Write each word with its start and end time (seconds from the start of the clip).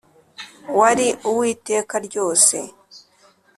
wari 0.79 1.07
uw'iteka 1.29 1.95
ryose. 2.07 2.57